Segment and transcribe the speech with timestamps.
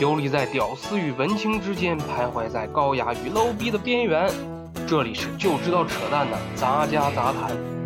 [0.00, 4.32] 游离在屌丝与文青之间，徘徊在高雅与 low 逼的边缘。
[4.88, 7.79] 这里是就知道扯淡的杂家杂谈。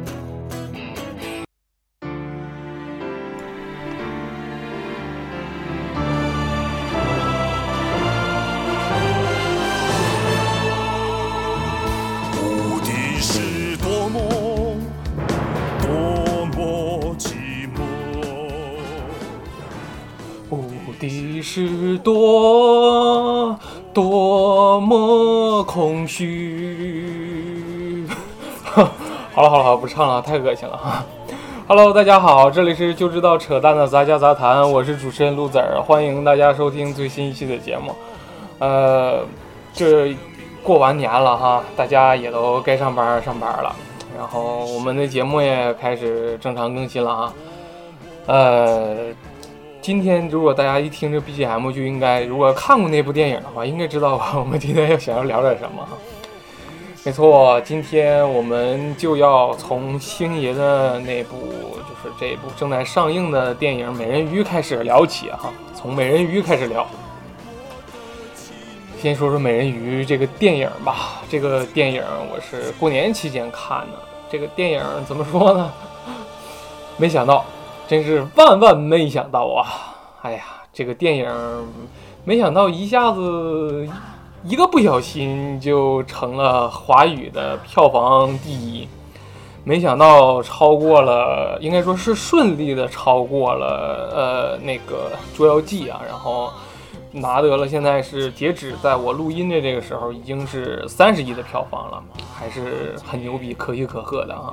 [29.35, 31.05] 好了好了好了，不唱了，太恶心了哈。
[31.67, 37.93] Hello，大家好，这里是就知道扯淡的杂家杂谈，我是主持人陆子儿，欢迎大家收听最新一期的节目。
[38.61, 39.25] 呃，
[39.73, 40.17] 这
[40.63, 43.75] 过完年了哈，大家也都该上班上班了，
[44.17, 47.33] 然后我们的节目也开始正常更新了哈。
[48.27, 48.97] 呃，
[49.81, 55.85] 今天如果大家一听这 BGM 就应该，如果看过那部电影的话，应该知道吧我们今天要想要聊点什么。
[57.07, 61.37] 没错，今天我们就要从星爷的那部，
[61.87, 66.87] 就是这部正在上映的电影《美人鱼》开始聊起哈，从《美人鱼》开始聊。
[68.99, 72.03] 先说说《美人鱼》这个电影吧，这个电影
[72.33, 73.99] 我是过年期间看的。
[74.31, 75.71] 这个电影怎么说呢？
[76.97, 77.45] 没想到，
[77.87, 79.95] 真是万万没想到啊！
[80.23, 81.29] 哎呀，这个电影
[82.25, 83.87] 没想到一下子
[84.47, 88.87] 一个不小心就成了华语的票房第一，
[89.65, 96.53] 没想到超过了，应该说是顺利的超过了呃那个《捉妖记》啊，然后
[97.11, 104.53] 拿得了现在是截止在我录音的这个时候已经是三十亿的票房了，还是很牛逼，可喜可贺的啊。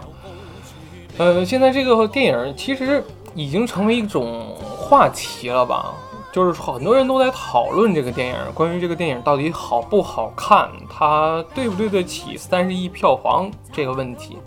[1.17, 3.03] 呃，现在这个电影其实
[3.35, 5.93] 已经成为一种话题了吧？
[6.31, 14.37] 就是很多人都在讨论这个电影，关于这个电影到底好不好看，它对不对得起三十亿票房这个问题。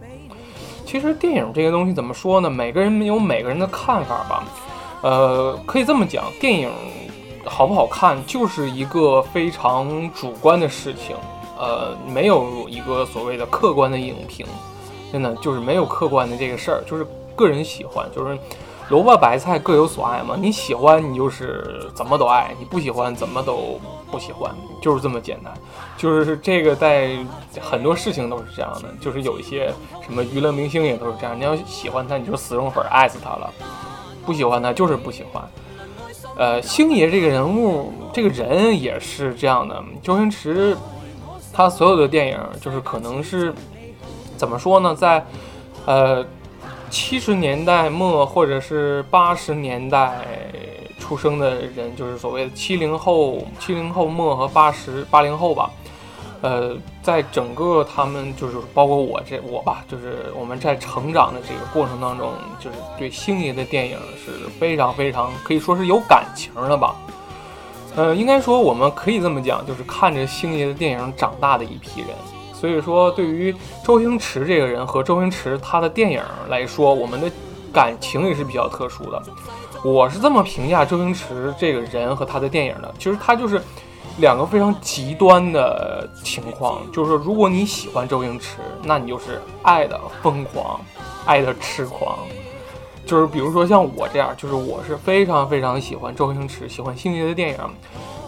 [0.87, 2.49] 其实电影这个东西怎么说呢？
[2.49, 4.45] 每个人有每个人的看法吧。
[5.03, 6.71] 呃，可以这么讲，电影
[7.45, 11.15] 好不好看就是一个非常主观的事情。
[11.59, 14.47] 呃，没有一个所谓的客观的影评。
[15.13, 17.07] 真的就是没有客观的这个事儿，就是
[17.37, 18.37] 个人喜欢，就是
[18.89, 20.37] 萝卜白菜各有所爱嘛。
[20.39, 23.81] 你喜欢，你就是怎么都爱；你不喜欢，怎么都
[24.11, 25.53] 不喜欢，就是这么简单。
[25.97, 27.17] 就是这个在
[27.61, 29.73] 很多事情都是这样的，就是有一些
[30.03, 31.39] 什么娱乐明星也都是这样。
[31.39, 33.51] 你要喜欢他，你就死忠粉，爱死他了；
[34.27, 35.43] 不喜欢他，就是不喜欢。
[36.37, 39.83] 呃，星爷这个人物，这个人也是这样的。
[40.03, 40.77] 周星驰
[41.53, 43.55] 他所有的电影，就是可能是。
[44.37, 44.93] 怎么说呢？
[44.93, 45.25] 在，
[45.87, 46.23] 呃，
[46.95, 50.25] 七十年代末或者是八十年代
[51.01, 55.69] 出生的人，就是所谓的七零后、七零后末和八十八零后吧。
[56.41, 66.95] 呃，在整个他们就是包括我这我吧，就是我们在成长的这个过程当中，就是对星爷的电影是非常非常可以说是有感情的吧。
[67.97, 72.11] 呃，应该说我们可以这么讲，就是看着星爷的电影长大的一批人。
[72.65, 73.55] 所以说，对于
[73.85, 77.31] 周星驰这个人和周星驰他的电影来说，我们的
[77.71, 79.23] 感情也是比较特殊的。
[79.85, 83.61] 我是这么评价周星驰这个人和他的电影的，其实他就是
[84.17, 86.81] 两个非常极端的情况。
[86.91, 90.81] 就是说，如果你喜欢周星驰，那你就是爱的疯狂，
[91.27, 92.17] 爱的痴狂。
[93.05, 97.59] 就是比如说像我这样，就是我是非常非常喜欢周星驰，喜欢星爷的电影。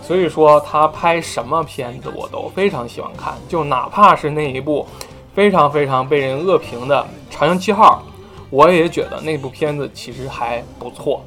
[0.07, 4.87] 所以说他拍什么片子我都非常喜欢看，就哪怕是那一部
[5.35, 8.05] 非常非常被人恶评的《长江七号》，
[8.49, 11.25] 我也觉得那部片子其实还不错。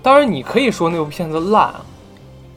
[0.00, 1.74] 当然，你可以说那部片子烂，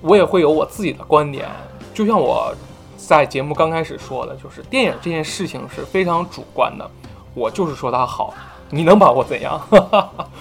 [0.01, 1.47] 我也会有我自己的观点。
[1.91, 2.53] 就像我
[2.95, 6.87] 在节目刚开始说的，就是电影这件事情是非常主观的，
[7.33, 8.31] 我就是说它好，
[8.69, 9.59] 你能把我怎样？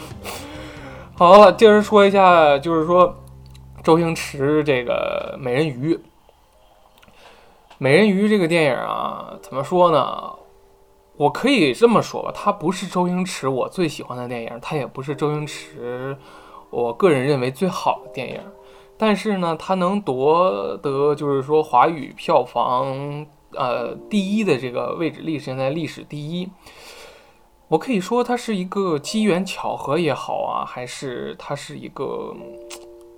[1.17, 3.17] 好了，接着说一下，就是说。
[3.85, 5.95] 周星驰这个《美人鱼》，
[7.77, 10.33] 《美人鱼》这个电影啊，怎么说呢？
[11.19, 16.17] 我可以这么说吧，它不是周星驰我最喜欢的电影，它也不是周星驰
[16.71, 18.41] 我个人认为最好的电影。
[18.97, 26.49] 但是呢，它能夺得就是说华语票房呃第一的这个位置，历史现在历史第一。
[27.69, 32.35] 我可以说它是一个机缘巧合也好啊，还是它是一个。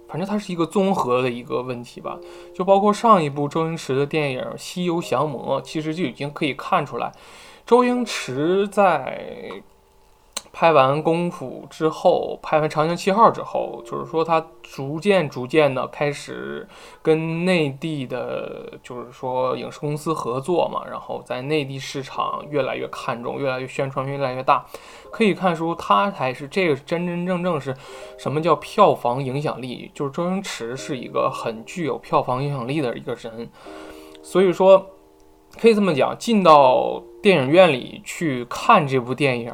[0.09, 2.19] 反正它是一个综合的一个问题吧，
[2.55, 7.13] 就包括上一部周星驰的电影《西游降魔》，其实就已经可以看出来，
[7.67, 9.51] 周星驰在
[10.59, 16.67] 拍完《功夫》之后，拍完《长江七号》之后，就是说他逐渐逐渐的开始
[17.03, 24.65] 跟内地的，就是说影视公司合作嘛，然后在内地市场越来越看重，越来越宣传越来越大，
[25.13, 27.77] 可以看出他才是这个真真正正是
[28.17, 33.51] 什么叫票房影响力，就是周星驰是一个很具有票房影响力的一个人，
[34.23, 34.87] 所以说
[35.61, 39.53] 可以这么讲，进到电影院里去看这部电影。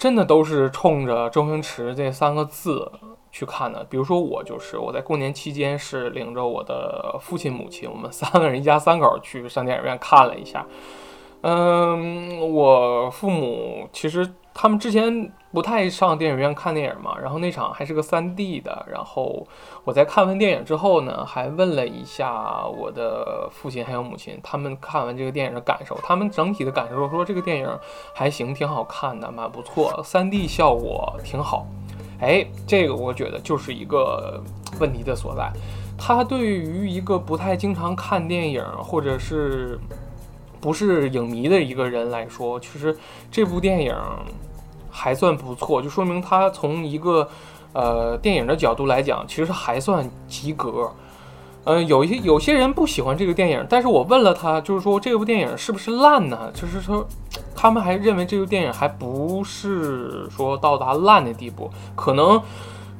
[0.00, 2.90] 真的都是冲着周星驰这三个字
[3.30, 3.84] 去看的。
[3.84, 10.66] 比如说我就是，我在过年期间是领着我的父亲、母亲，我们三个人一家三口去上电影院看了一下。
[11.42, 14.28] 嗯，我父母其实。
[14.52, 18.86] 他们之前不太上电影院看电影嘛，然后那场还是个 3D 的。
[18.88, 19.44] 然后
[19.82, 25.98] 我在看完电影之后呢，还问了一下我的父亲还有母亲，他们看完这个电影的感受。
[26.04, 27.68] 他们整体的感受说这个电影
[28.14, 31.66] 还行，挺好看的，蛮不错，3D 效果挺好。
[32.20, 34.40] 哎，这个我觉得就是一个
[34.78, 35.50] 问题的所在。
[35.98, 39.76] 他对于一个不太经常看电影或者是
[40.60, 42.96] 不是影迷的一个人来说，其实
[43.32, 43.92] 这部电影。
[45.00, 47.26] 还算不错，就说明他从一个
[47.72, 50.92] 呃电影的角度来讲，其实还算及格。
[51.64, 56.50] 嗯，有一些有些人不喜欢这个电影，但是我问了他，就是说这部电影是不是烂呢？
[56.52, 57.06] 就是说
[57.54, 62.40] 他们还认为这部电影还不是说到达烂的地步，可能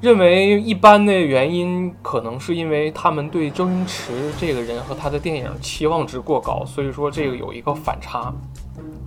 [0.00, 8.32] 认为一般的原因，可能是因为他们对周星驰这个人和他的电影期望值过高，所以说这个有一个反差。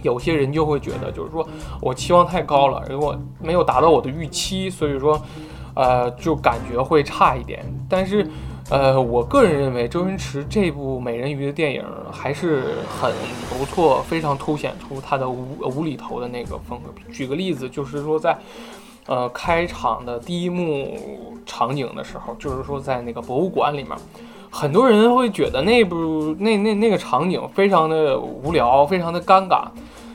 [0.04, 1.48] 有些人就会觉得，就是说
[1.82, 5.20] 我期望太高了，如果没有达到我的预期，所以说，
[5.76, 7.64] 呃，就感觉会差一点。
[7.90, 8.28] 但是，
[8.70, 11.82] 呃，我个人认为周星驰这部《美人鱼》的电影
[12.12, 13.14] 还是很
[13.50, 16.94] 不错，非常凸显出他的无无厘头的那个风格。
[17.10, 18.38] 举个例子，就是说在，
[19.06, 20.98] 呃，开场的第一幕
[21.46, 23.92] 场景的时候，就是说在那个博物馆里面。
[24.56, 29.66] 很多人会觉得那部那那那个场景非常的无聊，非常的尴尬。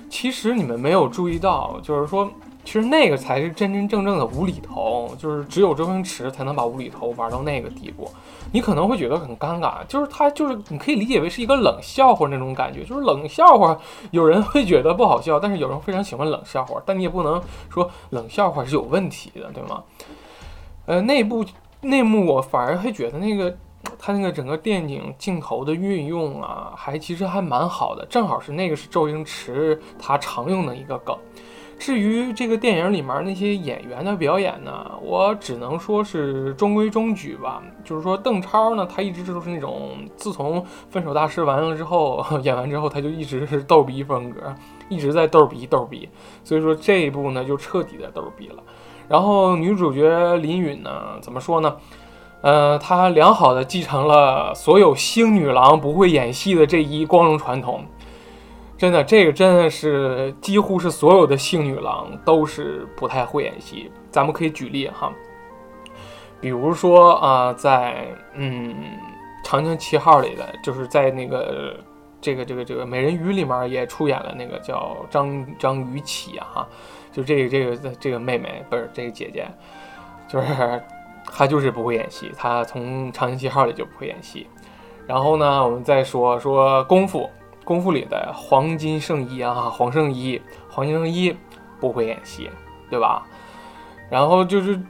[0.09, 2.31] 其实你们没有注意到，就是说，
[2.69, 8.07] 其实那个才是真真正正的无厘头，就是只有周星驰才能把无厘头玩到那个地步。
[8.53, 13.79] 你可能会觉得很尴尬，就是他就是你可以理解为是一个冷笑话那种感觉，就是冷笑话，
[14.11, 19.83] 有人会觉得不好笑，但是有人非常喜欢冷笑话，但你也不能说冷笑话是有问题的，对吗？
[20.85, 21.43] 呃，那部
[21.81, 23.57] 内幕我反而会觉得那个。
[23.97, 31.17] 他那个整个电影镜头的运用啊，还其实还蛮好的，正好是那个是周星驰他常用的一个梗。
[31.79, 37.63] 至于这个电影里面那些演员的表演呢，我只能说是中规中矩吧。
[37.85, 40.61] 就是说邓超呢，他一直都是那种自从
[40.91, 44.53] 《分手大师》完了之后， 演完之后他就一直是逗逼风格，
[44.89, 46.09] 一直在逗逼逗逼，
[46.43, 48.63] 所以说这一部呢就彻底的逗逼了。
[49.09, 50.91] 然后女主角林允呢，
[51.21, 51.77] 怎么说呢？
[52.41, 57.85] 呃，她良好的继承了所有星女郎不会演戏的这一光荣传统。
[58.79, 63.91] 真的，这个真的是几乎是所有的性女郎都是不太会演戏。
[64.11, 65.13] 咱们可以举例哈，
[66.41, 68.73] 比如说啊，在嗯
[69.45, 71.77] 《长江七号》里的，就是在那个
[72.21, 76.67] 这个这个这个美人鱼里面也出演了那个叫张张雨绮，哈，
[77.13, 79.47] 就这个这个这个妹妹不是这个姐姐，
[80.29, 80.81] 就是。
[81.31, 84.47] 她就是不会演戏，她从《长江七号》里就不会演戏。
[85.07, 87.21] 然后呢，我们再说说《功夫》，
[87.69, 91.37] 《功夫》里的黄金圣衣啊，黄圣依，黄金圣衣
[91.79, 92.51] 不会演戏，
[92.89, 93.27] 对吧？
[94.09, 94.81] 然后就是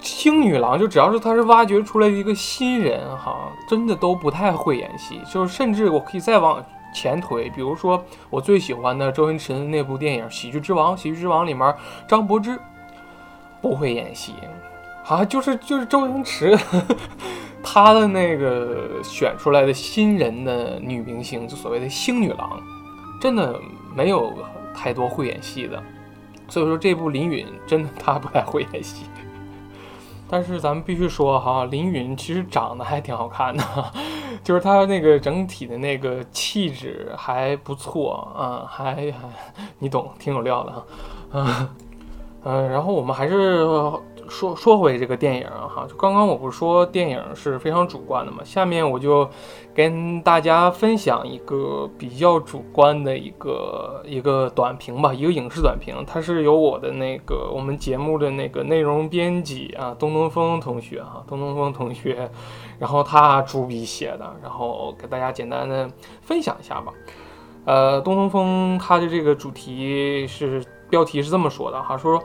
[0.00, 5.20] 青女郎，就只要是他是挖掘出来的一个新人哈，真的都不太会演戏。
[5.30, 6.64] 就是甚至我可以再往
[6.94, 11.74] 前推，比如说我最喜欢的周星驰的那部电影《喜剧之王》，《喜剧之王》里面
[12.08, 12.58] 张柏芝
[13.60, 14.32] 不会演戏。
[15.06, 16.58] 啊，就是就是周星驰，
[17.64, 22.60] 他的那个选出来的新人的女明星，就所谓的星女郎，
[23.20, 23.58] 真的
[23.96, 24.32] 没有
[24.74, 25.82] 太多会演戏的。
[26.46, 29.06] 所以说这部林允真的她不太会演戏。
[30.28, 33.64] 但是咱们必须说哈，林允其实长得还挺好看的，
[34.44, 39.12] 就是她那个整体的那个气质还不错啊，还还
[39.78, 40.84] 你懂，挺有料的哈。
[41.32, 41.68] 嗯
[42.44, 43.66] 嗯，然后我们还是。
[44.28, 49.28] 说说回这个电影哈，就刚刚我不是说电影是非常主观的嘛，下面我就
[49.74, 62.30] 跟大家分享一个比较主观的一个一个短评吧，一个影视短评，它是由我的那个我们节目的那个内容编辑啊，东东风同学哈，东东风同学，
[62.78, 65.88] 然后他主笔写的，然后给大家简单的
[66.22, 66.92] 分享一下吧。
[67.66, 72.22] 呃，东东风他的这个主题是标题是这么说的哈，说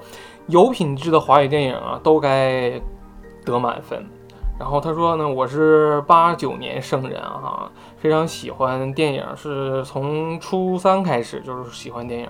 [0.50, 2.82] 有品质的华语电影啊都该
[3.46, 4.03] 得满分。
[4.60, 12.29] 然后他说呢，我是八九年生人啊，非常喜欢电影，是从初三开始就是喜欢电影。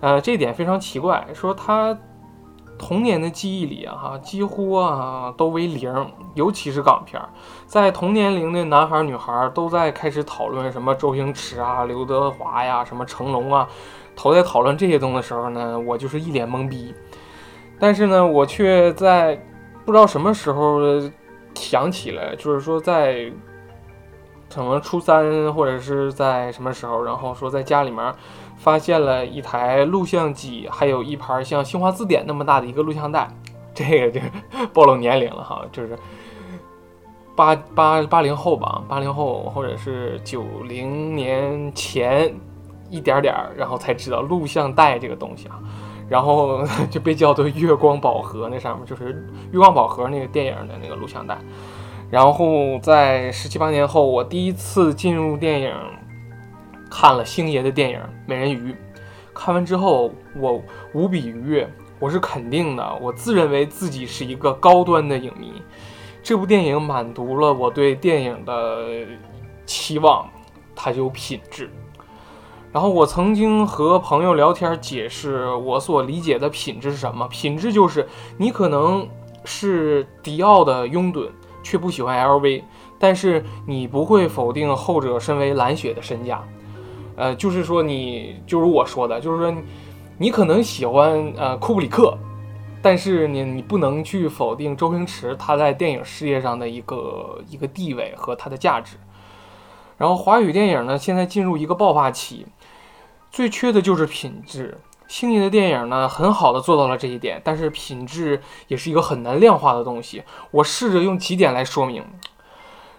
[0.00, 1.94] 呃，这点非常奇怪，说他
[2.78, 7.20] 童年的记忆里啊，哈，几乎啊都为零，尤其是港片，
[7.66, 13.68] 在同年龄的男孩女孩都在开始讨论什么周星驰啊、刘德华呀、什么成龙啊，
[14.14, 16.94] 都在讨论这些东西的时候呢，我就是一脸懵逼。
[17.78, 19.40] 但是呢，我却在
[19.84, 20.80] 不知道什么时候。
[21.58, 23.32] 想起来，就是说在
[24.54, 28.14] 可能初三或者是在什么时候，然后说在家里面
[28.58, 33.26] 发现了一台录像机，还有一盘像新华字典那么大的一个录像带，
[33.72, 34.20] 这个就
[34.74, 35.98] 暴露年龄了哈，就是
[37.34, 42.38] 八八八零后吧，八零后或者是九零年前
[42.90, 45.58] 一点点，然后才知道录像带这个东西啊。
[46.08, 51.38] 然后 就被叫做月光宝盒，那上面就是月光宝盒那个电影的那个录像带。
[52.10, 55.74] 然后在十七八年后，我第一次进入电影，
[56.88, 58.72] 看了星爷的电影《美人鱼》。
[59.34, 60.62] 看完之后，我
[60.94, 65.60] 无比愉悦，我是肯定的，我自认为自己是一个高端的影迷。
[66.22, 69.04] 这部电影满足了我对电影的
[69.66, 70.28] 期望，
[70.74, 71.70] 它有品质。
[72.76, 77.26] 然后我曾经和朋友聊天，解释我所理解的品质是什么。
[77.28, 78.06] 品质就是
[78.36, 79.08] 你可能
[79.46, 81.30] 是迪奥的拥趸，
[81.62, 82.62] 却不喜欢 LV，
[82.98, 86.46] 但是你不会否定后者身为蓝雪的身价。
[87.16, 89.54] 呃，就是说你，就是我说的，就是说
[90.18, 92.14] 你可能喜欢呃库布里克，
[92.82, 98.98] 但是你你不能去否定周星驰他在电影事业上的一个一个地位和他的价值。
[99.96, 102.44] 然后华语电影呢，现在进入一个爆发期。
[103.30, 104.78] 最缺的就是品质。
[105.08, 110.24] 星爷的电影呢，很好的做到了这一点，但是品质也是一个很难量化的东西。
[110.50, 112.04] 我试着用几点来说明。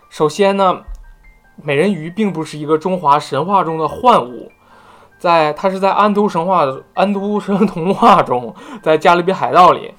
[0.09, 0.83] 首先呢，
[1.61, 4.49] 美人鱼并不是一个中华神话中的幻物，
[5.19, 9.93] 在它是在安徒神话、安徒生童话中，在加勒比海盗里，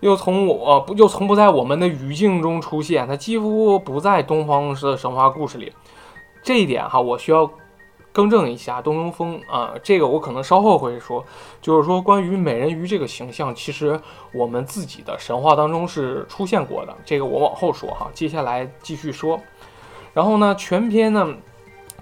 [0.00, 5.72] 又从我不又从不在我们的语境中出现，它几乎不在东方式的神话故事里。
[6.42, 7.50] 这一点哈，我需要。
[8.18, 11.24] 更正一下，东东风啊，这个我可能稍后会说，
[11.62, 13.96] 就是说关于美人鱼这个形象，其实
[14.32, 19.40] 我们自己的神话当中是出现过的，这个我往后说哈，接下来继续说。
[20.12, 21.32] 然后呢，全篇呢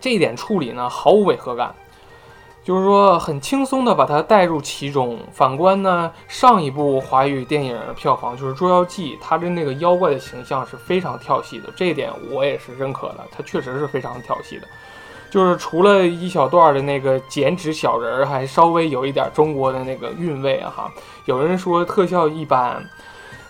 [0.00, 1.74] 这一点处理呢毫无违和感，
[2.64, 5.18] 就是说很轻松的把它带入其中。
[5.30, 14.66] 反观呢上一部华语电影票房就是《捉妖记》，它的那个妖怪的形象是非常跳戏的，这一点我也是认可的，它确实是非常跳戏的。
[15.30, 20.90] 就是除了一小段的那个剪纸小人儿，还稍微有一点中国的那个韵味哈。
[21.24, 22.82] 有人说特效一般，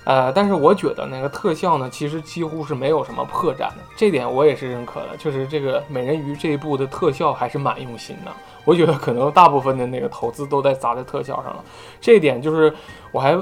[0.05, 5.17] 呃，但是我觉得那个特效呢，其实几乎是没有什么破绽的，这点我也是认可的。
[5.19, 8.33] 就是这个美人鱼这一部的特效还是蛮用心的，
[8.65, 11.63] 我觉得可能大部分的那个投资都在砸在特效上了。
[12.01, 12.75] 这一点就是
[13.13, 13.37] 我还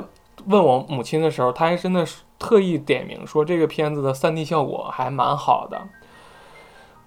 [0.46, 5.80] 问我母亲的时候，她还真的是特意点名说这个片子的 3D 效果还蛮好的。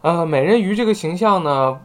[0.08, 1.78] 呃，美人鱼这个形象呢，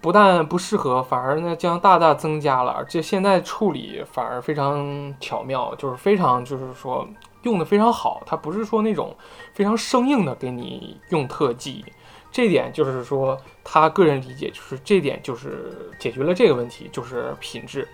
[0.00, 7.04] 不但不适合，反而呢将大大增加了，而且现在处理反而非常巧妙，就是非常就是说
[7.42, 8.22] 用的非常好。
[8.24, 9.16] 它不是说那种
[9.54, 11.84] 非常生硬的给你用特技，
[12.30, 17.88] 这点就是说他个人理解就是这点就是解决了这个问题，就是品质。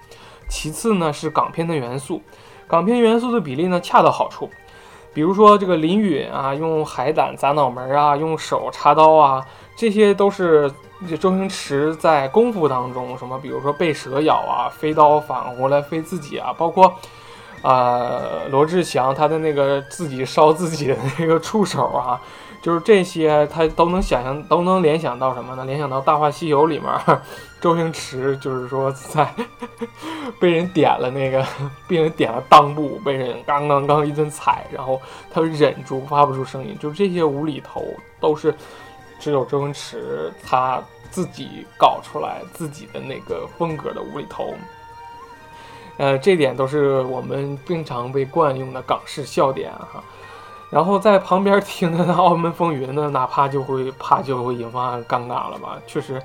[0.46, 2.20] 其次呢是港片的元素，
[2.68, 4.50] 港片元素的比例呢恰到好处。
[5.12, 9.44] 比如说这个林允啊，用海胆砸脑门啊，用手插刀啊，
[9.80, 10.70] 这些都是
[11.18, 16.94] 周星驰在功夫当中什么，比如说被蛇咬啊，飞刀反过来飞自己啊，包括，
[17.62, 22.20] 呃，罗志祥他的那个自己烧自己的那个触手啊。
[22.60, 25.64] 就是这些，他都能想象，都能联想到什么呢？
[25.64, 26.90] 联想到《大话西游》里面，
[27.58, 29.26] 周星驰就是说在
[30.38, 31.42] 被人点了那个，
[31.88, 35.00] 被人点了裆部，被人刚刚刚一顿踩，然后
[35.32, 36.76] 他忍住发不出声音。
[36.78, 37.82] 就这些无厘头，
[38.20, 38.54] 都是
[39.20, 44.54] 只有周星驰他自己搞出来自己的那个风格的无厘头。
[45.98, 50.02] 呃，这点都是我们经常被惯用的港式笑点哈。
[50.70, 55.76] 然后在旁边听的《澳门风云》呢，哪怕就会怕就会引发尴尬了吧？
[55.86, 56.22] 确实，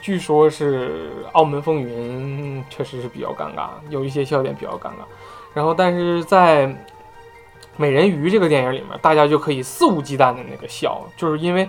[0.00, 5.04] 据说是《澳门风云》确实是比较尴尬，有一些笑点比较尴尬。
[5.54, 6.66] 然后，但是在
[7.76, 11.68] 《美人鱼》这个电影里面，大家就可以肆无忌惮的那个笑，就是因为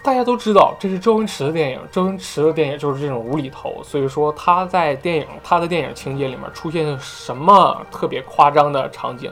[0.00, 9.30] 大家都知道这是周星驰的电影，周星驰的电影就是这种无厘头，所以说他在电影他的电影情节里面出现什么特别夸张的场景，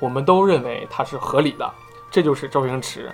[0.00, 1.72] 我们都认为它是合理的，
[2.10, 3.10] 这就是周星驰。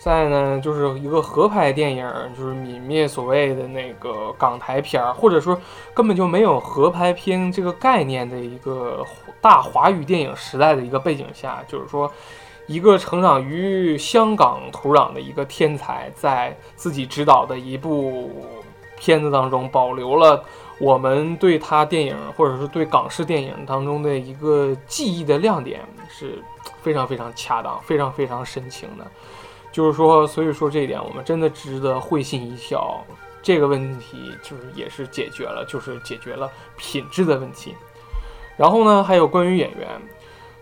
[0.00, 5.56] 再呢，就是一个合拍电影，就是泯灭所谓的那个港台片儿，或者说
[5.94, 9.04] 根本就没有合拍片这个概念的一个
[9.40, 12.10] 大华语电影时代的一个背景下，就是说。
[12.66, 18.44] 一个成长于香港土壤的一个天才，在自己执导的一部
[18.98, 20.42] 片子当中，保留了
[20.78, 26.42] 我们对他电影或者是对港式电影当中的一个记忆的亮点，是
[26.82, 29.06] 非常非常恰当、非常非常深情的。
[29.70, 33.04] 就是说，所以说这一点，我们真的值得会心一笑。
[33.42, 37.76] 这个问题就是也是解决了，就是解决了品质的问题。
[38.56, 39.88] 然后呢，还有关于演员。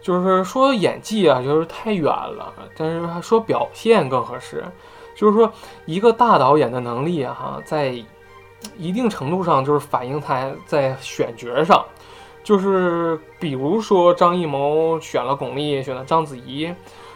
[0.05, 4.63] 就是说演技啊，就是太远了，但是说表现更合适。
[5.17, 5.51] 就是说
[5.87, 7.95] 一个大导演的能力啊，哈，在
[8.77, 11.83] 一定程度上就是反映他在选角上。
[12.43, 16.71] 就是比如说张艺谋选了巩俐，选了章子怡；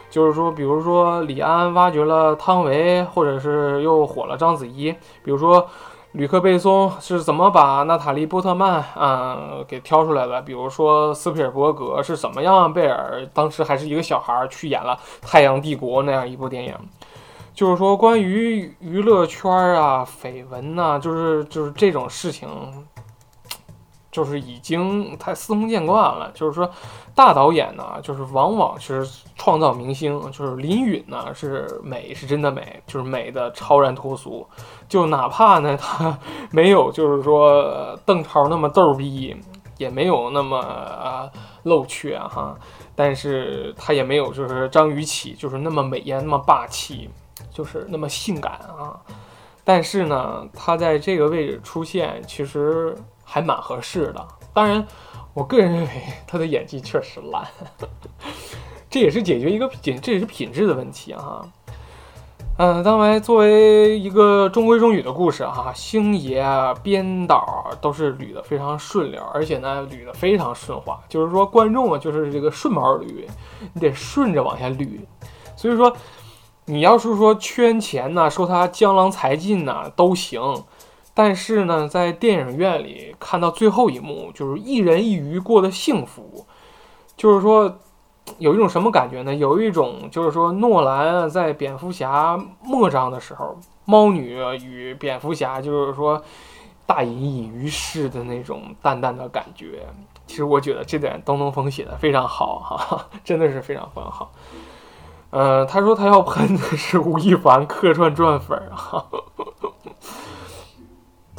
[0.09, 4.91] 就是说，比如说李安挖掘了汤唯，或者是又火了章子怡；
[5.23, 5.69] 比如说。
[6.13, 10.41] 吕克·贝松是怎么把娜塔莉·波特曼啊给挑出来的？
[10.41, 16.75] 比如说斯皮尔伯格是怎么样贝尔当时还是一个小孩去演了《太阳帝国》那样一部电影？
[17.53, 22.49] 就是说关于娱乐圈啊绯闻呐，就是就是这种事情。
[24.11, 26.31] 就是已经太司空见惯了。
[26.33, 26.69] 就是说，
[27.13, 30.19] 大导演呢，就是往往是创造明星。
[30.31, 34.47] 就是林允呢，是美是真的美，就是美的超然脱俗。
[34.87, 36.17] 就哪怕呢，他
[36.51, 39.35] 没有就是说邓超那么逗逼，
[39.77, 41.29] 也没有那么啊
[41.63, 42.57] 露怯哈，
[42.95, 47.09] 但是他也没有就是张雨绮就是那么美艳那么霸气，
[47.51, 48.99] 就是那么性感啊。
[49.63, 52.97] 但是呢，他在这个位置出现，其实。
[53.31, 54.85] 还蛮合适的，当然，
[55.35, 55.89] 我个人认为
[56.25, 57.47] 他的演技确实烂，
[58.89, 61.45] 这也是解决一个品，这也是品质的问题啊。
[62.57, 66.43] 嗯，当然作为一个中规中矩的故事哈，星爷
[66.81, 73.05] 编导都是捋得非常顺溜，而且呢捋得非常顺滑，就是说观众啊就是这个顺毛捋，
[73.73, 74.99] 你得顺着往下捋。
[75.55, 75.95] 所以说，
[76.65, 80.41] 你要是说圈钱呢，说他江郎才尽呐都行。
[81.19, 86.45] 但是呢，在电影院里看到最后一幕，就是一人一鱼过得幸福，
[87.17, 87.77] 就是说
[88.37, 89.35] 有一种什么感觉呢？
[89.35, 96.23] 有一种就是说诺兰在蝙蝠侠末章的时候，猫女与蝙蝠侠就是说
[96.85, 99.85] 大隐隐于市的那种淡淡的感觉。
[100.25, 104.31] 其实我觉得这点东东风写的非常好哈， 真的是非常非常好。
[105.31, 109.03] 呃，他说他要喷的是吴亦凡客串转粉啊。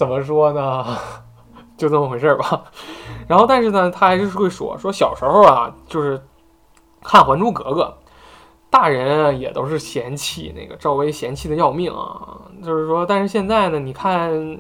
[0.00, 0.82] 怎么说呢？
[1.76, 2.64] 就这么回事儿吧。
[3.28, 6.18] 然后，但是呢，他还是会说说小时候啊，就是
[7.02, 7.82] 看《还珠格格》，
[8.70, 12.48] 大人也都是嫌弃那个赵薇，嫌弃的要命啊。
[12.64, 14.58] 就是说，但是现在呢，你看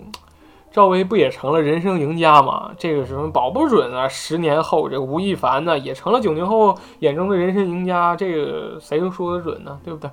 [0.70, 2.72] 赵薇不也成了人生赢家吗？
[2.76, 8.14] 这个什么保不准啊，十年后这个吴亦凡呢，也成了九零后眼中的人生赢家。
[8.14, 9.80] 这个谁又说得准呢？
[9.82, 10.10] 对不对？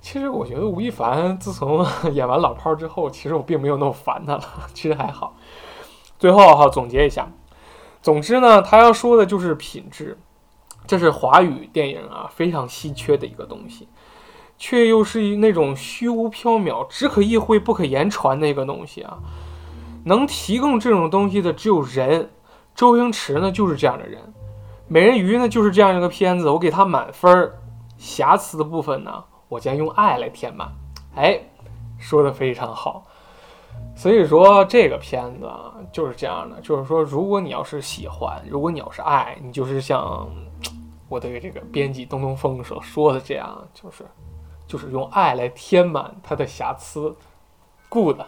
[0.00, 4.44] 其实我觉得吴亦凡自从 演完老炮儿之后，其实我并没有那么烦他了。
[4.72, 5.36] 其实还好。
[6.18, 7.28] 最后哈，总结一下，
[8.00, 10.18] 总之呢，他要说的就是品质，
[10.86, 13.88] 这是华语电影啊非常稀缺的一个东西，
[14.56, 19.18] 却又是那种虚无缥缈、只可意会不可言传的一个东西啊。
[20.04, 22.30] 能提供这种东西的只有人，
[22.74, 24.32] 周星驰呢就是这样的人，
[24.86, 27.58] 美人鱼呢就是这样一个片子，我给他满分儿，
[27.98, 29.24] 瑕疵的部分呢。
[29.48, 30.70] 我将用爱来填满，
[31.14, 31.40] 哎，
[31.98, 33.04] 说的非常好。
[33.94, 35.50] 所以说这个片子
[35.92, 40.28] 就是这样的，就是说，如果你要是喜欢，如果你要是爱，你就是像
[41.08, 44.04] 我对这个编辑东东风所说的这样，就是
[44.66, 47.16] 就是用爱来填满它的瑕疵
[47.88, 48.20] ，good，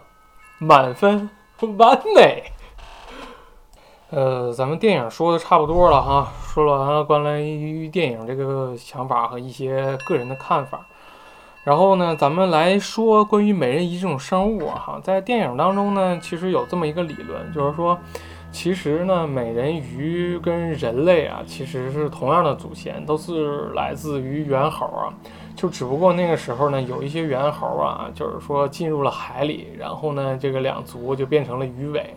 [0.59, 1.30] 满分，
[1.78, 2.44] 完美。
[4.11, 10.85] 呃，咱们电影说的差不多了哈，说完了关于电影这个想法和一些个人的看法。
[11.62, 17.99] 然后呢，咱们来说关于美人鱼这种生物哈，在电影当中呢，其实有这么一个理论，就是说，
[18.51, 25.12] 其实呢，美人鱼跟人类啊，其实是同样的祖先，都是来自于猿猴啊，
[25.55, 32.16] 就只不过那个时候呢，有一些猿猴啊，就是说进入了海里，然后呢，这个两足就变成了鱼尾。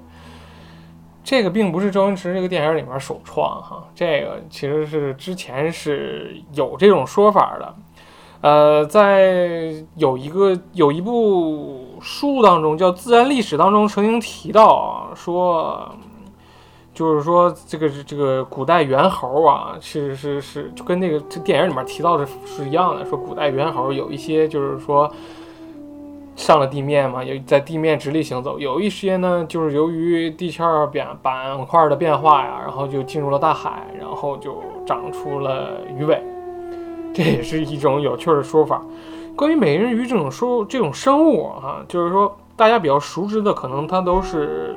[1.21, 7.75] 这个并不是周星驰这个电影里面首创哈，这个其实是之前是有这种说法的。
[8.43, 15.89] 呃，在有一个有一部书当中，叫《自然历史》当中曾经提到啊，说
[16.93, 25.09] 就是说这个这个古代猿猴啊，是是是，就跟那个这电影里面提到的是一样的，说古代猿猴有一些就是说。
[26.35, 28.57] 上了地面嘛，有在地面直立行走。
[28.57, 36.32] 有一些呢，就是由于地壳变板块的变化呀，然后就进入了大海，然后就长出了鱼尾。
[37.13, 38.81] 这也是一种有趣的说法。
[39.35, 44.75] 关于美人鱼这种说这种生物啊，就是说大家比较熟知的，可能它都是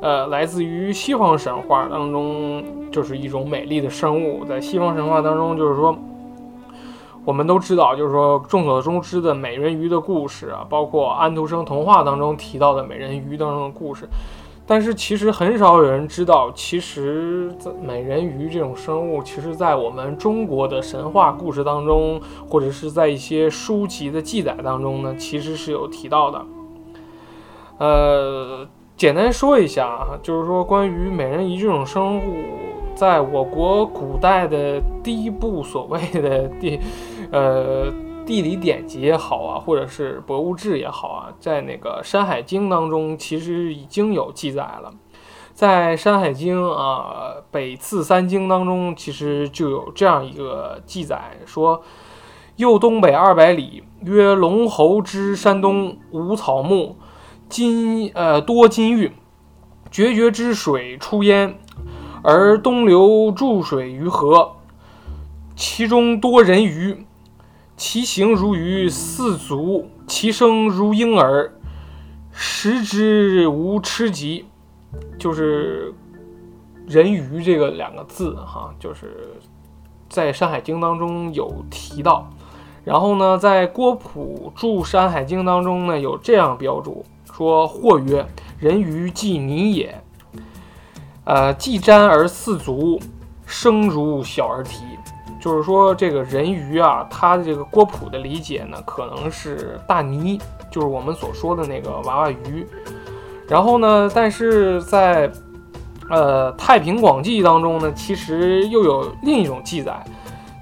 [0.00, 4.44] 呃来自于西方神话当中，就是一种美丽的生物。
[4.44, 5.96] 在西方神话当中，就是说。
[7.24, 14.08] 我们都知道，就是说众所周知的美人鱼的故事啊，包括安徒生童话当中提到的美人鱼当中的故事。
[14.66, 17.50] 但是其实很少有人知道，其实
[17.80, 26.44] 美人鱼这种生物，其实在我们中国的神话故事当中，或者是在一些书籍的记载当中呢，其实是有提到的。
[27.78, 32.42] 呃，简单说一下啊，就是说关于美人鱼这种生物，
[32.94, 36.80] 在我国古代的第一部所谓的第。
[37.32, 37.92] 呃，
[38.26, 44.92] 地理典籍也好啊，或者是博物志也好啊，在那个《山海经》当中，其实已经有记载了。
[45.54, 51.80] 在《山海经》啊，《北次三经》当中，其实就有这样一个记载，说：
[52.56, 56.96] 右东北二百里，曰龙侯之山东，无草木，
[57.48, 59.12] 金呃多金玉，
[59.90, 61.56] 决绝之水出焉，
[62.22, 64.56] 而东流注水于河，
[65.54, 67.05] 其中多人鱼。
[67.76, 71.52] 其形如鱼，四足；其声如婴儿，
[72.32, 74.46] 食之无吃疾。
[75.18, 75.92] 就是
[76.86, 79.34] 人鱼这个两个字，哈，就是
[80.08, 82.30] 在《山海经》当中有提到。
[82.82, 88.24] 然后呢，在郭璞注《山海经》当中呢，有这样标注说：“或曰，
[88.58, 90.00] 人鱼即泥也。
[91.24, 92.98] 呃，既沾而四足，
[93.44, 94.84] 声如小儿啼。”
[95.46, 100.40] 就是说，这个人鱼啊，它的这个郭璞的理解呢，可能是大泥，
[100.72, 102.66] 就是我们所说的那个娃娃鱼。
[103.46, 105.30] 然后呢，但是在
[106.10, 110.04] 呃《太平广记》当中呢，其实又有另一种记载，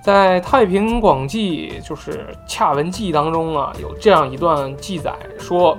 [0.02, 2.10] 在《太平广记》就是
[2.46, 5.78] 《恰文记》当中啊，有这样一段记载说：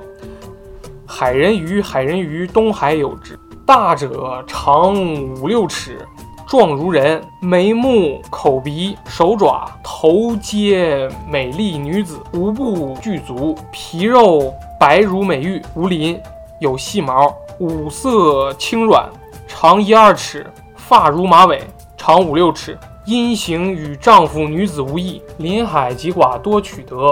[1.06, 3.38] 海人鱼，海人鱼，东海有之，
[3.68, 4.96] 大者长
[5.36, 6.00] 五六尺。
[6.48, 16.22] 状如人，眉目、口鼻、手爪、头皆美丽女子，无不具足，皮肉白如美玉，无鳞，
[16.60, 19.10] 有细毛，五色轻软，
[19.48, 21.64] 长一二尺，发如马尾，
[21.98, 25.20] 长五六尺，阴形与丈夫女子无异。
[25.38, 27.12] 临海及寡多取得，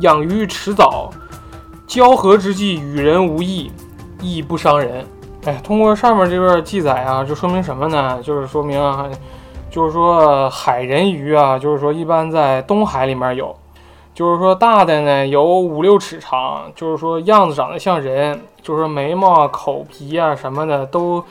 [0.00, 1.10] 养于池藻，
[1.86, 3.70] 交合之际与人无异，
[4.20, 5.06] 亦不伤人。
[5.48, 8.20] 哎，通过上面这段记载啊，就说明什么呢？
[8.22, 9.08] 就是说明啊，
[9.70, 13.56] 就是说海人鱼啊，就是说一般在东海里面有，
[14.12, 21.24] 就是说大的呢有五六尺长，就是说样子长得像人，就是说眉毛、口皮啊什么的都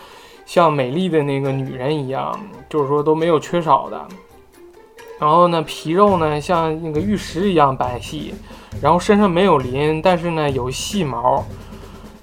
[0.47, 2.35] 像美丽的那个女人一样，
[2.67, 4.01] 就是说都没有缺少的。
[5.19, 8.31] 然后呢，皮肉呢像那个玉石一样白皙，
[8.81, 11.45] 然后身上没有鳞，但是呢有细毛。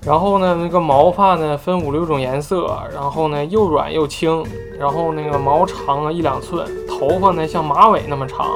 [0.07, 4.45] 然后呢，那个毛发呢分五六种颜色，然后呢又软又轻，
[4.79, 8.47] 然后那个毛长了一两寸，头发呢像马尾那么长，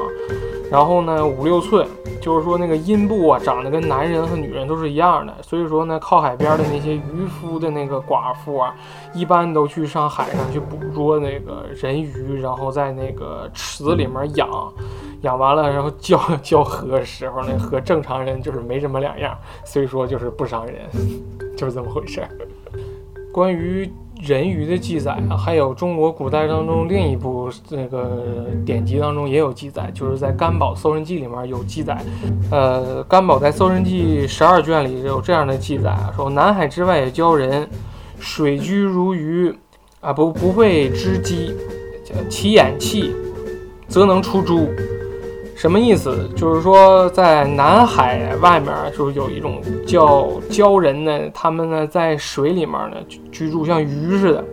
[0.71, 1.89] 然后呢五六寸，
[2.21, 8.75] 就是说那个阴部啊长得跟男人和女人都是一样的，所以说呢靠海边的那些渔夫的那个寡妇啊，
[9.15, 14.47] 一般都去上海上去捕捉那个人鱼，然后在那个池子里面养。
[15.23, 20.75] 养完了，然后交交河时候呢，和正常人就是没什么两样，所以说就是不伤人，
[21.57, 22.29] 就是这么回事儿。
[23.33, 23.91] 关于
[24.23, 32.01] 人鱼的记载啊，还有中国古代当中另一部那个典籍当中也有记载，就是在《甘宝搜神记》里面有记载。
[32.51, 37.69] 呃，甘宝在《搜神记》十二卷里有这样的记载啊，说南海之外也教人，
[38.19, 39.55] 水居如鱼，
[40.01, 41.55] 啊不不会织机，
[42.29, 43.15] 其眼气
[43.89, 44.69] 则能出珠。
[45.59, 46.17] 什么意思？
[46.37, 52.97] 就是说，在南海外面，就是有一种叫鲛人呢，他们呢在水里面呢
[53.33, 54.45] 居住，像鱼似的。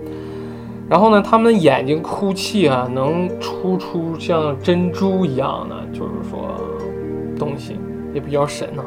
[0.89, 6.59] 然后呢，他们眼睛哭泣啊，能出出像珍珠一样的，就是说
[7.37, 7.79] 东西
[8.11, 8.81] 也比较神啊。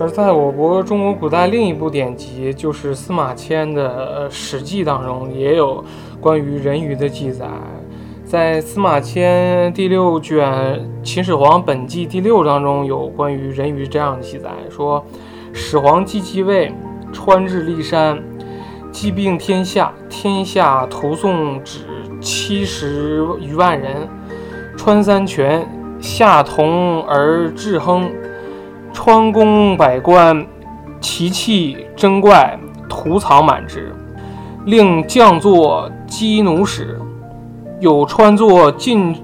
[0.00, 5.84] 而在我国中国古代另一部典籍，就是司马迁的《史记》当中，也有
[6.20, 7.46] 关于人鱼的记载。
[8.34, 10.44] 在司马迁第六卷
[11.04, 15.04] 《秦始皇本纪》第六章中有关于人鱼这样的记载，说
[15.52, 16.74] 始皇既继位，
[17.12, 18.20] 川至骊山，
[18.90, 21.82] 既病天下，天下徒送旨
[22.20, 24.08] 七十余万人，
[24.76, 25.64] 穿三泉，
[26.00, 28.10] 下同而至亨，
[28.92, 30.44] 川宫百官，
[31.00, 33.94] 奇器珍怪，图藏满之，
[34.64, 36.98] 令将作击弩使。
[37.84, 39.14] 有穿作近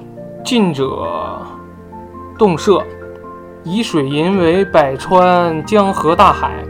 [0.45, 0.85] 近者
[2.39, 2.85] 动射，
[3.65, 6.63] 以水银为百川江河大海，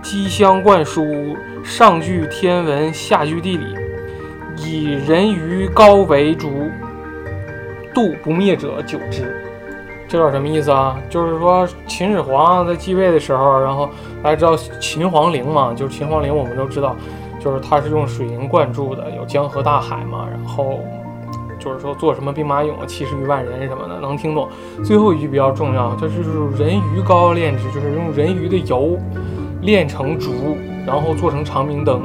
[0.00, 1.04] 机相灌输，
[1.64, 3.64] 上具天文，下具地理，
[4.56, 6.70] 以人鱼高为主，
[7.92, 9.44] 度不灭者久之。
[10.06, 10.96] 这段什么意思啊？
[11.10, 13.90] 就是说秦始皇在继位的时候，然后
[14.22, 16.94] 大家知道秦皇陵嘛，就是秦皇陵，我们都知道。
[17.42, 20.78] 就是它是用水银灌注的，有江河大海嘛，然后
[21.58, 24.48] 就是说做什么兵马俑啊，七十余万人什么的，能听懂。
[24.84, 26.22] 最后一句比较重要，就是
[26.56, 28.96] 人鱼膏炼制，就是用人鱼的油
[29.60, 32.02] 炼成烛，然后做成长明灯，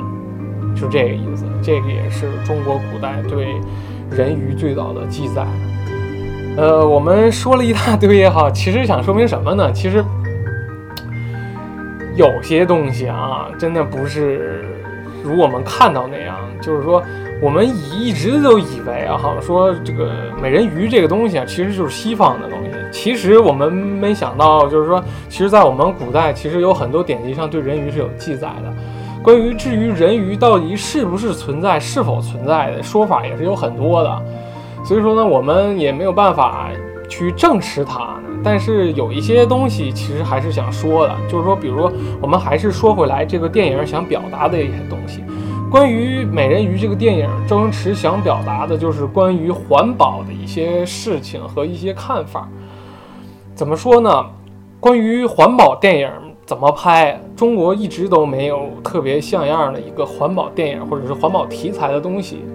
[0.76, 1.46] 是这个意思。
[1.62, 3.56] 这个也是中国古代对
[4.10, 5.46] 人鱼最早的记载。
[6.58, 9.70] 呃，我们说了一大堆也好，其实想说明什么呢？
[9.74, 10.04] 其实
[12.16, 14.64] 有些东西啊，真的不是。
[15.28, 17.04] 如我们看到那样，就是说，
[17.42, 20.12] 我们以一直都以为啊，好像说这个
[20.42, 22.72] 美人鱼这个东西啊，其实就是西方的东西。
[22.92, 28.74] 其实我们没想到，就是说，其实，在我们古代，其实有很多典籍上对人鱼是有记载的。
[29.22, 34.22] 关于至于人鱼到底是不是存在、是否存在的说法，也是有很多的。
[34.86, 36.70] 所以说呢，我们也没有办法
[37.10, 38.16] 去证实它。
[38.44, 45.24] 但是有一些东西其实还是想说的，就是说，比如说，我们还是说回来这个电影想表达的一些东西。
[45.70, 52.48] 关于《美人鱼》这个电影，周星驰想表达的就是关于环保的一些事情和一些看法。
[53.54, 54.26] 怎么说呢？
[54.80, 56.10] 关于环保电影
[56.46, 62.46] 怎么拍，中国一直都没有特别像样的一个环保电影或者是环保题材的东西。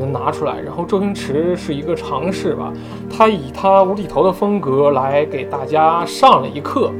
[0.00, 2.72] 给它拿出来，然后周星驰是一个尝试吧，
[3.14, 6.90] 他以他无厘头的风格来给大家上了一课，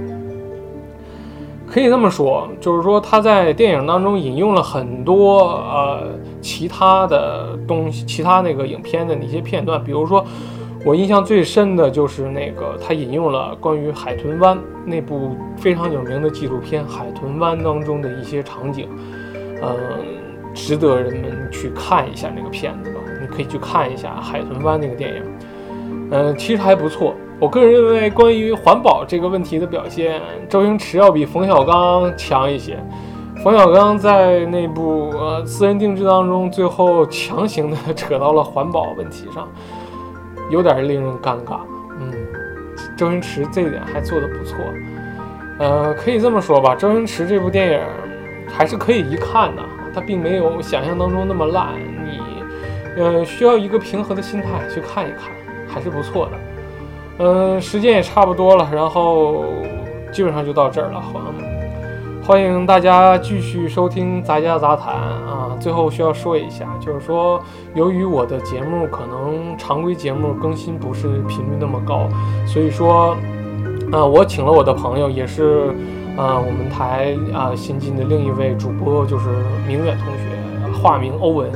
[1.66, 6.08] 可以这么说，就是说他在电影当中引用了很多呃
[6.42, 10.22] 其他的东西，其他那个影片的那些片段，比如说
[10.84, 18.88] 我印象最深的就是那个他引用了关于海豚湾那部非常有名的纪录片《海豚湾》当中的一些场景，
[19.62, 20.29] 嗯。
[20.54, 25.22] 值得人们去看一下那个片子吧，你可以去看一下《海豚湾》那个电影，
[26.10, 27.14] 嗯，其实还不错。
[27.38, 32.78] 我个人认为，关于环保这个问题的表现，周星驰要比冯小刚强一些。
[33.42, 39.48] 冯小刚在那部呃《私人定制》当中，最后强行的扯到了环保问题上，
[40.50, 41.60] 有点令人尴尬。
[41.98, 42.12] 嗯，
[42.98, 44.58] 周星驰这一点还做得不错。
[45.58, 47.80] 呃，可以这么说吧，周星驰这部电影
[48.46, 49.62] 还是可以一看的。
[49.94, 51.74] 它并没有想象当中那么烂，
[52.04, 52.20] 你，
[52.96, 55.30] 呃，需要一个平和的心态去看一看，
[55.68, 56.32] 还是不错的。
[57.18, 59.44] 嗯，时间也差不多了，然后
[60.12, 61.00] 基本上就到这儿了。
[61.00, 61.22] 欢
[62.22, 65.56] 欢迎大家继续收听杂家杂谈啊。
[65.58, 67.42] 最后需要说一下，就是说，
[67.74, 72.08] 由于我的节目可能常规节目更新不是频率那么高，
[72.46, 73.16] 所以说，
[73.92, 75.74] 啊，我请了我的朋友，也是。
[76.20, 79.30] 啊，我们台啊新进的另一位主播就是
[79.66, 81.50] 明远同学，化名欧文，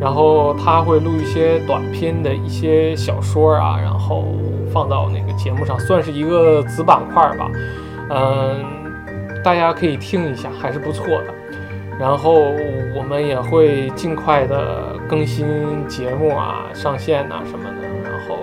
[0.00, 4.24] 然后他会录一些短篇的一些小说啊，然后
[4.72, 7.48] 放到那个节目上，算是一个子板块吧。
[8.10, 8.64] 嗯，
[9.44, 11.26] 大家可以听一下，还是不错的。
[11.96, 12.32] 然后
[12.96, 15.46] 我们也会尽快的更新
[15.86, 18.10] 节目啊，上线呐什么的。
[18.10, 18.38] 然后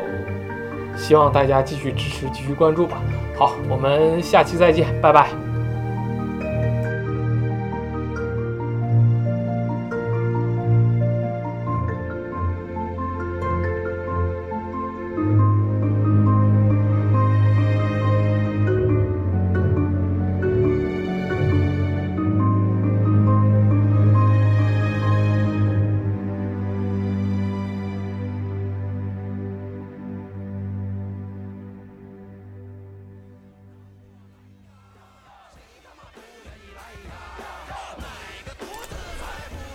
[0.95, 3.01] 希望大家继续支持，继续关注吧。
[3.37, 5.46] 好，我们下期再见，拜拜。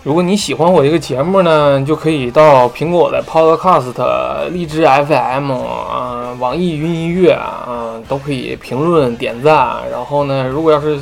[0.03, 9.77] 如果你喜欢我这个节目呢，就可以到苹果的 Podcast、荔枝 FM 啊、网易云音乐啊，都可以评论点赞。
[9.89, 10.99] 然后呢，如果要是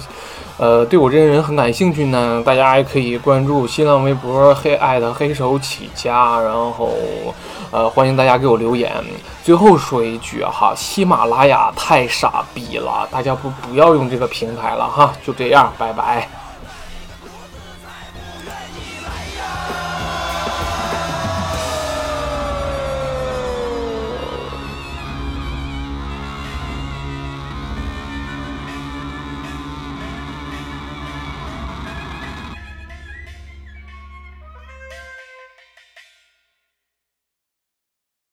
[0.58, 6.92] 呃对我这个人很感兴趣呢，大家也可以关注新浪微博黑爱的黑手起家，然后
[7.72, 8.92] 呃，欢迎大家给我留言。
[9.44, 16.30] 最后说一句哈，喜马拉雅太傻逼了，大家不不要用这个平台了哈，就这样，拜拜。